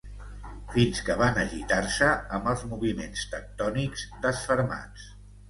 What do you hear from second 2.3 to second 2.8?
amb els